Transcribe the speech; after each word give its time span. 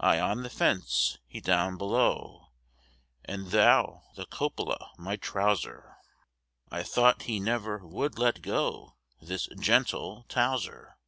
I 0.00 0.20
on 0.20 0.42
the 0.42 0.50
fence, 0.50 1.16
he 1.26 1.40
down 1.40 1.78
below, 1.78 2.48
And 3.24 3.46
thou 3.46 4.02
the 4.14 4.26
copula, 4.26 4.90
my 4.98 5.16
trouser, 5.16 5.96
I 6.70 6.82
thought 6.82 7.22
he 7.22 7.40
never 7.40 7.78
would 7.78 8.18
let 8.18 8.42
go, 8.42 8.98
This 9.22 9.46
gentle 9.58 10.24
Towser. 10.28 10.98